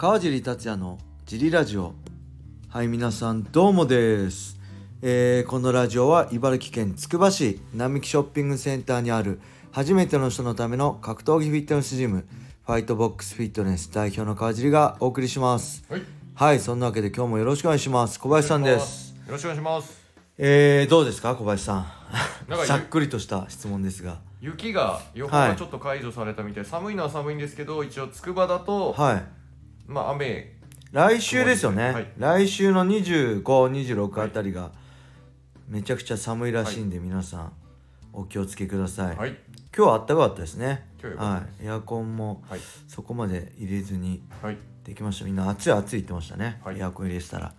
[0.00, 1.92] 川尻達也のジリラジオ。
[2.68, 4.56] はい皆さんどうもです、
[5.02, 9.40] えーこのラジオは茨城県つくば市並木ショッピングセンターにある
[9.72, 12.28] 初めての人のための格闘技フィットネスジム
[12.64, 15.84] ファイトボックスフィットネス代表の川尻がお送りします。
[15.90, 16.02] はい。
[16.32, 18.20] はいそんなわけで今日もよろしくお願いします。
[18.20, 19.16] 小林さんです。
[19.26, 20.00] よろしくお願いします。
[20.38, 21.86] えー、どうですか小林さん？
[22.68, 24.20] ざっくりとした質問ですが。
[24.40, 25.48] 雪が予報はい。
[25.48, 29.37] がちょっと解除されたみたい、寒いのは寒いんですけど、一応筑波だと、はい
[29.88, 30.54] まあ雨。
[30.92, 32.12] 来週ですよね、はい。
[32.16, 34.70] 来週の2526あたりが
[35.66, 37.52] めちゃくちゃ寒いらしいんで、皆さん
[38.12, 39.30] お気をつけください、はい。
[39.74, 40.86] 今日はあったかかったですね。
[41.02, 41.66] 今日はい。
[41.66, 42.60] エアコンもはい。
[42.86, 44.58] そこまで入れずにはい。
[44.84, 45.24] できました。
[45.24, 46.78] みんな暑い暑い言ってましたね、はい。
[46.78, 47.54] エアコン入れてたら。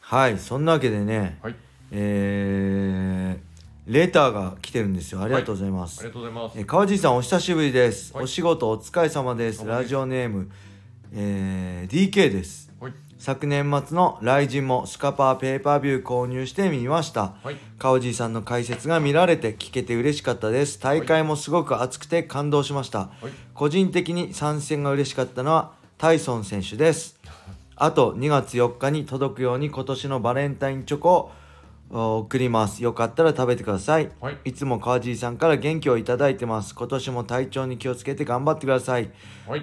[0.00, 0.38] はい。
[0.38, 1.56] そんなわけでね、はい。
[1.90, 5.20] えー、レターが来てるんですよ。
[5.20, 6.58] ありがとうございます、ありがとうございます。
[6.58, 8.24] えー川尻さんお久しぶりです、はい。
[8.24, 9.66] お仕事お疲れ様です。
[9.66, 10.50] ラジオネーム、
[11.14, 12.72] えー DK です。
[12.80, 12.92] はい。
[13.18, 17.34] 昨年末の雷神もスカパーペーパービュー購入してみました。
[17.42, 17.56] はい。
[17.78, 20.80] 川尻さんの解説が見られて聞けて嬉しかったです。
[20.80, 23.32] 大会もすごく熱くて感動しました、はい。
[23.54, 27.18] 個人的に参戦が嬉しかったのはタイソン選手です。
[27.76, 31.32] あと2月4日に届くように今年のバレンタインチョコを
[31.90, 32.82] お送ります。
[32.82, 34.10] よかったら食べてください。
[34.20, 34.38] はい。
[34.44, 36.74] いつも川尻さんから元気をいただいてます。
[36.74, 39.10] 今年も体調に気をつけて頑張ってください。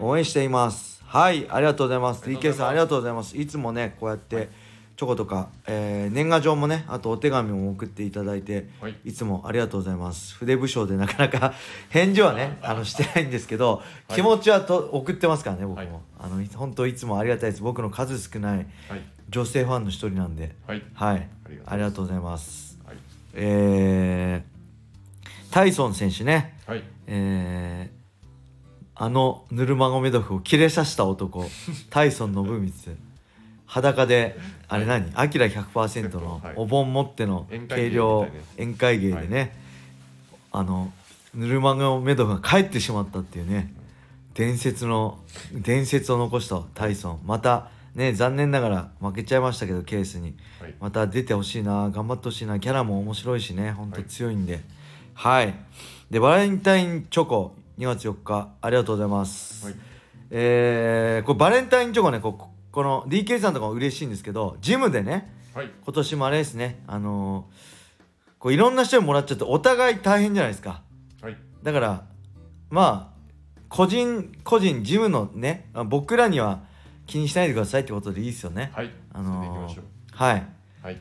[0.00, 2.22] 応援していますはいありがとうございます。
[2.22, 3.34] DK さんありがとうございます。
[3.36, 4.50] いつもねこうやって
[4.98, 8.96] チョコとか、えー年賀状もねあとお手紙も送っていただいてはい。
[9.06, 10.34] いつもありがとうございます。
[10.34, 11.54] 筆武将でなかなか
[11.88, 14.14] 返事はねあのしてないんですけど、はい。
[14.16, 15.88] 気持ちはと送ってますからね僕も、はい。
[16.18, 17.62] あの本当いつもありがたいです。
[17.62, 18.66] 僕の数少ないはい。
[19.30, 20.54] 女性ファンの一人なんで。
[20.66, 20.82] はい。
[20.92, 21.28] はい。
[21.66, 22.78] ありがとうございます。
[22.86, 23.28] ありがとうございます。
[23.32, 23.34] はい。
[23.34, 26.58] えー、タイソン選手ね。
[26.66, 26.82] はい。
[27.06, 27.97] えー
[29.00, 31.48] あのヌルマゴメドフを切れさせた男
[31.88, 32.96] タイソン信光。
[33.66, 34.36] 裸で
[34.66, 35.10] あれ何？
[35.14, 36.54] アキラ100%のはい。
[36.56, 39.56] お盆持っての軽量宴会芸でね、
[40.50, 40.92] あの
[41.32, 43.72] ヌルマゴメドフが帰ってしまったっていうね
[44.34, 45.20] 伝説の
[45.52, 47.20] 伝説を残したタイソン。
[47.24, 50.34] またね残念ながら負けちゃいましたけどケースに。
[50.60, 50.74] はい。
[50.80, 54.60] また出てほしいな頑張ってほしいなキャラも面白いしねほんと強いんで。
[55.14, 55.54] はい、
[56.10, 59.74] でバレンタインチョコ2月4日ありがとうございます、はい。
[60.30, 65.70] えー、これバレンタインチョコねこここの DK さんとかも嬉しいんですけどジムでねはい。
[65.84, 67.78] 今年もあれですねあのー
[68.38, 70.82] こういろんな人にもらっちゃってお互い大変じゃないですか
[71.20, 71.36] はい。
[71.62, 72.04] だから
[72.70, 73.18] まあ
[73.68, 76.62] 個人個人ジムのねあ僕らには
[77.06, 78.92] 気にしないでくださいってことでいいですよねはい。
[79.12, 79.80] あのー
[80.12, 80.46] はい
[80.82, 81.00] はい。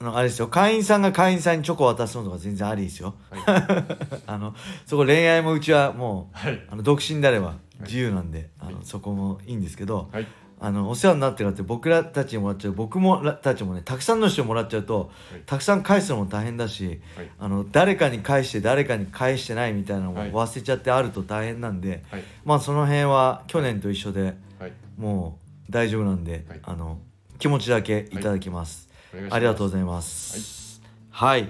[0.00, 3.42] あのあれですよ会員さんが会員さんにチョコを渡すのとか全然ありですよはい。
[4.26, 4.54] あの
[4.86, 6.62] そこ恋愛もうちはもうはい。
[6.70, 10.26] あの独身であれば自由なんで、あのそこもいいんですけどはい。
[10.58, 17.30] あのお世話になってるって僕らたちにもらっちゃう僕もらたちもねたくさんの人にもらっちゃうとはいたくさん返すのも大変だしはい。
[17.38, 22.22] あの誰かに返して誰かに返してないみたいなのもはい忘れちゃってあると大変なんで、はい。
[22.46, 24.72] まあその辺は去年と一緒ではい。
[24.96, 25.38] も
[25.68, 26.98] う大丈夫なんで、はいあの
[27.38, 28.89] 気持ちだけいただきます。
[29.30, 30.80] ありがとうございます。
[31.10, 31.48] はい。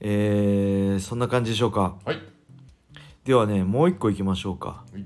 [0.00, 1.96] えー、そんな感じでしょうか。
[2.04, 2.20] はい。
[3.24, 4.84] ではね、もう一個いきましょうか。
[4.92, 5.04] はい。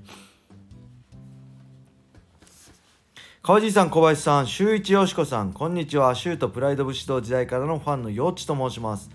[3.45, 6.15] 川尻さん、小林さん、周一よしこさん、こんにちは。
[6.15, 9.11] シュートプライド武士道時代からのファンのよっちと申します。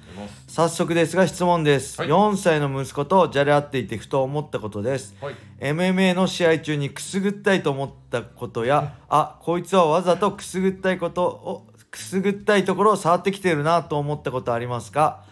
[0.50, 1.98] 早速ですが質問です。
[2.02, 5.16] はい4歳の息子とじゃれ合っていてふと思ったことです。
[5.22, 5.36] はい。
[5.62, 15.24] MMA の試合中にくすぐったいと思ったことや、 あ、こいつはわざとくすぐったいことを、くすぐったいところを触ってきてるなと思ったことありますか？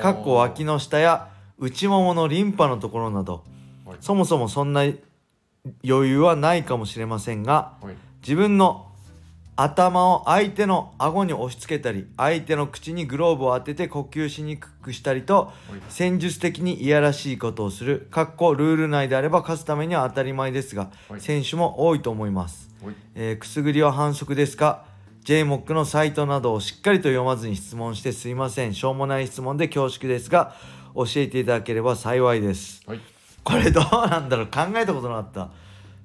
[0.00, 3.44] かっこ脇の下や内もものリンパのところなど
[3.84, 3.96] はい。
[4.00, 4.98] そもそもそんな余
[5.84, 7.94] 裕はないかもしれませんがはい。
[8.22, 8.86] 自分の
[9.56, 15.80] 頭を相手の顎に押し付けたり相手の口にグローブを当てて呼吸しにくくしたりとはい。
[15.90, 22.94] 戦術的にいやらしいことをするかっこルール内であれば勝つためには当たり前ですが、はい選手も多いと思います、はい。
[23.14, 24.93] えーくすぐりは反則ですか？
[25.24, 28.74] JMOC のサイトなどをしっかりと読まずに質問してすいません。
[28.74, 30.54] しょうもない質問で恐縮ですが
[30.94, 32.82] 教えていただければ幸いです。
[32.86, 33.00] はい。
[33.42, 34.46] これどうなんだろう？
[34.46, 35.50] 考えたことなかった。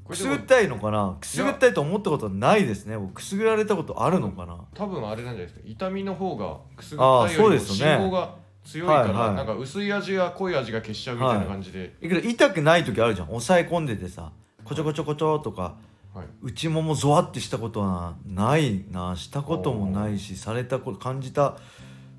[0.08, 1.18] くすぐったいのかな？
[1.20, 2.98] くすぐったいと思ったことないですね。
[2.98, 4.58] 僕くすぐられたことあるのかな？
[4.74, 5.62] 多分あれなんじゃないですか。
[5.66, 9.36] 痛みの方がくすぐったいよりも信号が強いから、はいはい。
[9.36, 13.28] なんか薄い味が濃い味が消しちゃうみたいな感じで、いくら痛くない時あるじゃん。
[13.28, 14.32] 抑え込んでてさ
[14.64, 15.76] こちょこちょこちょとか
[16.20, 16.28] はい。
[16.42, 19.16] 内ももゾワってしたことはないな。
[19.16, 21.58] したこともないしされたこと感じた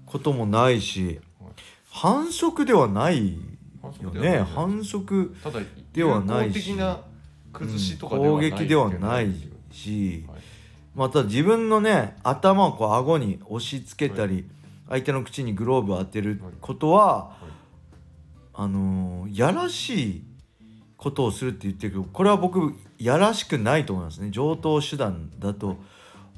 [0.07, 1.53] こともないしはい。
[1.91, 3.39] 反則ではない
[3.83, 4.39] 反よね。
[4.39, 5.35] 反則
[5.93, 6.75] ではないし
[7.99, 9.35] 攻撃ではない
[9.73, 10.41] し、はい。
[10.95, 14.45] また自分のね頭をこう顎に押し付けたり、
[14.89, 17.51] 相手の口にグローブを当てることは、はい。
[18.55, 20.23] あのーやらしい
[21.01, 24.29] ことをするって言ってるけどこれは僕やらしくないと思いますね。
[24.31, 25.79] 上等手段だと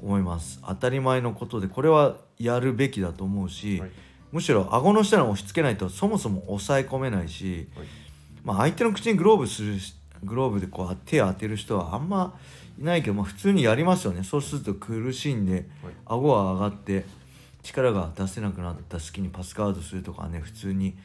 [0.01, 0.61] 思います。
[0.65, 3.91] 当たり前のことでこれはやるべきだと思うし、はい。
[4.31, 7.87] むしろ顎の下に押し付けないとそもそも抑え込めないし、はい。
[8.45, 9.75] まあ、相手の口にグローブする
[10.23, 12.39] グローブでこう手を当てる人はあんま
[12.79, 14.23] いないけど、まあ、普通にやりますよね。
[14.23, 15.93] そうすると苦しんではい。
[16.05, 17.03] 顎は上がって
[17.63, 20.95] 力が出せなくなった隙にパスガードするとかね普通に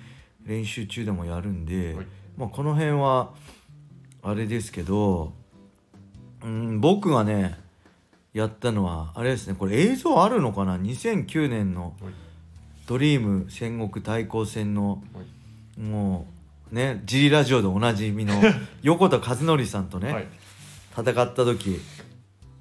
[0.45, 2.07] 練習中でもやるんで、はい
[2.39, 3.35] まあ、この辺は
[4.23, 5.33] あれですけど
[6.45, 7.59] うん僕がね
[8.33, 12.13] やったのはあれですねこれ映像あるのかな？2009年のはい。
[12.87, 15.21] ドリーム戦国対抗戦のは
[15.77, 15.81] い。
[15.81, 16.27] も
[16.71, 18.35] うね G ラジオでおなじみの
[18.83, 20.29] 横田和則さんとね、はい。
[20.97, 21.81] 戦った時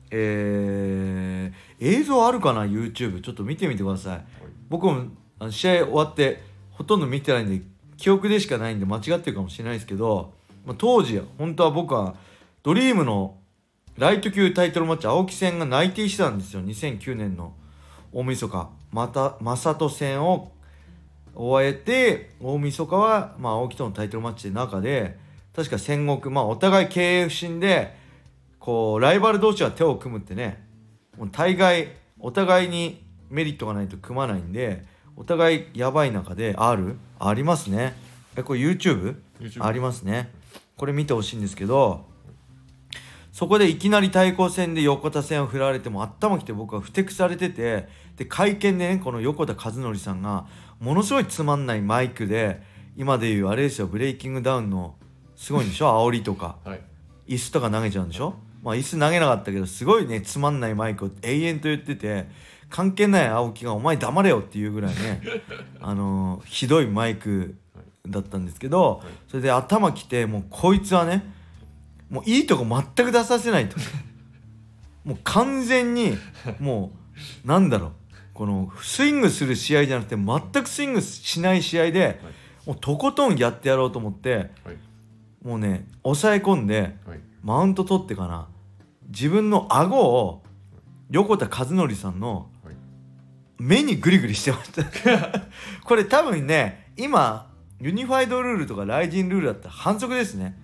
[0.10, 4.26] えー映像あるかな？YouTube ちょっと見てみてください。
[4.70, 5.06] 僕も
[5.52, 6.42] 試合終わって
[6.72, 7.64] ほとんど見てないんで
[7.98, 10.34] 記憶でしかないんで間違ってるかもしれないですけど、
[10.66, 12.16] まあ、当時本当は僕は
[12.64, 13.38] ドリームの
[13.98, 16.62] ライト級タイトルマッチ青木戦が内定してたんですよ。
[16.62, 17.54] 2009年の
[18.14, 18.70] 大晦日。
[18.92, 20.52] また正人戦を
[21.34, 25.18] 終えて大晦日は、まあ、青木とのタイトルマッチの中で
[25.56, 27.96] 確か戦国まあお互い経営不振で
[28.60, 30.64] こうライバル同士は手を組むってね
[31.18, 31.90] もう大概
[32.20, 34.86] お互いにメリットがないと組まないんで
[35.18, 36.98] お互いやばい中である？
[37.20, 37.96] ありますね。
[38.36, 39.16] えこれ YouTube?
[39.40, 40.32] YouTube ありますね。
[40.78, 42.06] これ見てほしいんですけど
[43.32, 50.46] そこでいきなり対抗戦で横田戦を振られても頭きて僕はふてくされててで会見でねこの横田和則さんが
[50.80, 52.62] ものすごいつまんないマイクで
[52.96, 54.96] 今でいうあれですよブレイキングダウンの
[55.36, 55.88] すごいんでしょ？
[56.08, 56.58] 煽りとか。
[56.66, 56.82] はい。
[57.28, 58.36] 椅子とか投げちゃうんでしょ？
[58.64, 62.28] まあ椅子投げなかったけどすごいねつまんないマイクを永遠と言ってて
[62.70, 65.22] 関係ない青木が「お前黙れよ」っていうぐらいね
[65.82, 67.56] あのーひどいマイク
[68.08, 71.32] だったんですけどそれで頭きてもうこいつはね
[72.10, 73.78] もういいとこ全く出させないと。
[75.04, 76.18] もう完全に
[76.60, 76.92] も
[77.46, 77.92] うなんだろう
[78.34, 82.20] このスイングする試合じゃなくて全くスイングしない試合で
[82.66, 84.78] もうとことんやってやろうと思ってはい。
[85.44, 87.20] もうね抑え込んではい。
[87.42, 88.48] マウント取ってかな
[89.08, 90.44] 自分の顎を
[91.10, 92.57] 横田和則さんのはい
[93.60, 94.84] 目にグリグリしてました。
[95.84, 100.58] これ多分ね今ユニファイドルールとかライジンルールだったら反則ですね。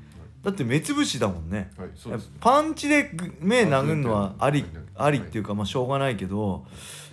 [0.43, 1.71] だって目つぶしだもんね。
[1.77, 2.31] はいそうです。
[2.39, 4.71] パンチでぐ目殴るのはありはい。
[4.95, 6.65] ありっていうかまあしょうがないけど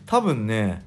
[0.06, 0.84] 多分ね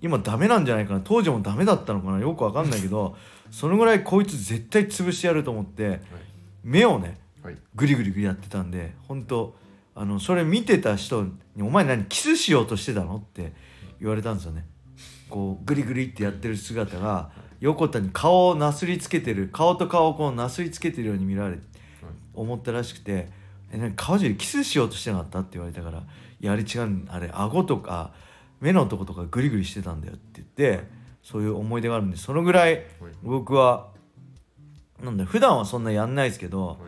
[0.00, 1.00] 今ダメなんじゃないかな。
[1.02, 2.18] 当時もダメだったのかな。
[2.20, 3.16] よくわかんないけど
[3.50, 6.00] そのぐらいこいつ絶対潰してやると思って
[6.62, 7.58] 目をねはい。
[7.74, 9.54] グリグリグリやってたんで本当
[9.94, 13.52] あのそれ見てた人に「お前何キスしようとしてたの?」って
[14.04, 14.66] 言われたんですよね。
[15.30, 17.30] こうグリグリってやってる姿が
[17.60, 21.58] 横田に顔をなすりつけてる顔と顔をこうなすりつけてるように見られ
[22.34, 23.30] 思ったらしくて
[23.72, 25.98] 「え何川尻キスしようとしてなかった?」って言われたから
[26.40, 28.12] 「いやあれ違うあれ顎とか
[28.60, 30.48] 目のとことかグリグリしてたんだよ」って言っ
[30.78, 30.86] て
[31.22, 32.82] そういう思い出があるんでそのぐらい
[33.22, 33.88] 僕は
[35.02, 36.78] なんだ普段はそんなやんないですけど、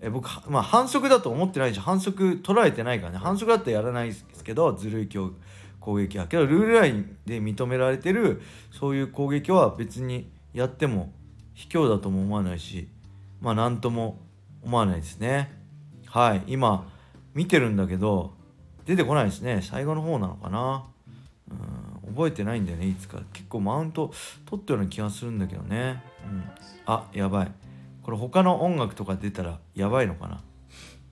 [0.00, 3.18] え僕まあ反則だと思ってないし反則取られてないからね。
[3.18, 5.32] 反則だったらやらないですけどずるい攻
[5.84, 11.12] 攻撃はけどルールラインで認められてるそういう攻撃は別にやっても
[11.52, 12.88] 卑怯だとも思わないし
[13.42, 14.18] まあ何とも
[14.62, 15.52] 思わないですね。
[16.06, 16.42] はい。
[16.46, 16.90] 今
[17.34, 18.32] 見てるんだけど
[18.86, 19.60] 出てこないですね。
[19.62, 20.86] 最後の方なのかな。
[21.50, 22.14] うん。
[22.14, 23.20] 覚えてないんだよねいつか。
[23.34, 24.10] 結構マウント
[24.46, 26.44] 取ったような気がするんだけどね、うん、
[26.86, 27.52] あやばい。
[28.02, 30.40] これ他の音楽とか出たらやばいのかな。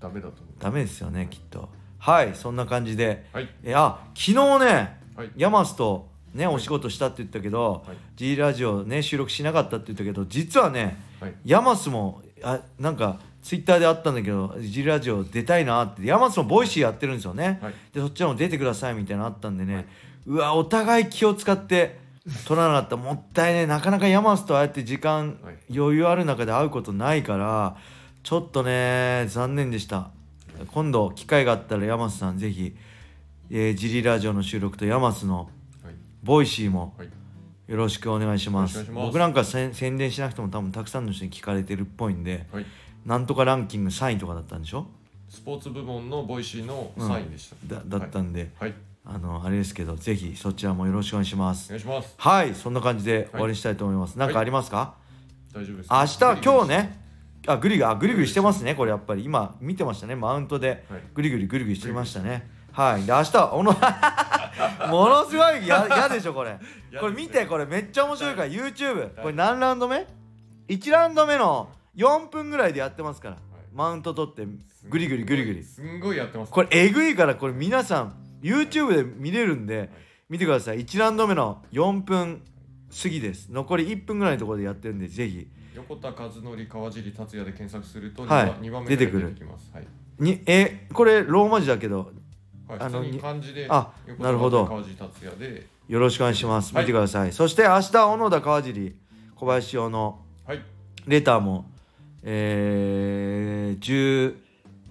[0.01, 0.55] ダメだと思う。
[0.59, 1.69] ダメですよねきっと
[2.03, 3.27] はいそんな感じで。
[3.33, 3.49] はい。
[3.63, 5.31] えあ昨日ねはい。
[5.37, 7.97] ヤマスとねお仕事したって言ったけど、はい。
[8.17, 11.35] G ラジオね収録しなかったって言ったけど実はねはい。
[11.45, 17.75] ヤマスもあなんかツイッターであったんだけど G ラジオ出たいなってヤマスもボイシーやってるんですよね、はい。
[17.93, 19.87] でそっちも出てくださいみたいなのあったんでね、はい。
[20.27, 22.01] うわお互い気を使って
[22.49, 22.97] 取らなかった。
[22.97, 25.57] もったいねなかなかヤマスとああやって時間、はい。
[25.73, 27.77] 余裕ある中で会うことないから
[28.25, 30.11] ちょっとね残念でした
[30.67, 32.77] 今度機会があったらヤマスさんぜひ、
[33.51, 35.51] えー、ジリラジオの収録とヤマスの
[35.83, 35.95] はい。
[36.23, 37.09] ボイシーもはい。
[37.69, 38.75] よろしくお願いします。
[38.75, 39.07] よろしくお願いします。
[39.07, 42.67] 僕なんか宣伝しなくても多分たくさんの人に聞かれてるっぽいんではい。
[43.07, 44.87] なんとかランキング3位とかだったんでしょ？
[45.29, 51.69] スポーツ部門のボイシーの3位でした、だだったんで、はい、あのあれですけどぜひそちらもよろしくお願いします。
[51.69, 52.15] お願いします。
[52.19, 54.95] はいそんな感じで終わりにしたいと思います、なんかありますか？
[55.55, 57.02] 大丈夫です明日今日ね
[57.47, 58.63] あグリグリあグリグリしてます。
[58.63, 59.25] ねこれやっぱり。
[59.25, 60.15] 今見てましたね。
[60.15, 60.85] マウントで。
[60.89, 61.03] はい。
[61.15, 62.49] グリグリグリグリしてましたね。
[62.73, 63.05] はい。
[63.05, 63.73] で明日はおの
[64.89, 66.59] ものすごいや嫌でしょこれ。
[67.01, 70.07] これ見てこれめっちゃ面白いから YouTube これ何ラウンド目
[70.69, 73.37] ?1 ラウンド目の4分ぐらいでやってますから。
[73.75, 74.47] マウント取って
[74.89, 75.63] グリグリグリグリ。
[75.65, 76.53] すんごいやってます。
[76.53, 79.91] これえぐいからこれ皆さん YouTube で見れるんで
[80.29, 80.85] 見てください。
[80.85, 82.43] 1ラウンド目の4分
[83.03, 83.49] 過ぎです。
[83.51, 88.53] 残り1分ぐらいのところでやってるんでぜひ横田和則川尻達也で検索するとはい。
[88.61, 89.29] 2番目出てくる。
[89.29, 89.71] 出てきます。
[89.73, 89.87] はい。
[90.19, 92.13] にえこれローマ字だけど。
[92.69, 94.67] はい、あの漢字であ横なるほど。
[94.67, 95.67] 川尻達也で。
[95.89, 96.75] よろしくお願いします。
[96.75, 96.85] はい。
[96.85, 98.97] 見てください、そして明日小野田川尻
[99.35, 100.63] 小林用のはい。
[101.07, 101.67] レターも
[102.23, 104.33] えー、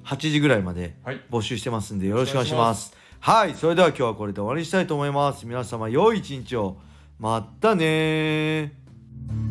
[0.05, 1.21] 18時ぐらいまではい。
[1.29, 2.93] 募集してますんでよろしくお願いします。
[3.19, 3.55] はい。
[3.55, 5.45] それでは今日はこれで終わりにしたいと思います。
[5.45, 6.77] 皆様良い一日を。
[7.19, 9.50] またねー